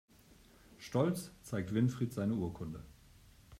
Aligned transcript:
Stolz 0.79 1.29
zeigt 1.43 1.75
Winfried 1.75 2.11
seine 2.11 2.33
Urkunde. 2.33 2.83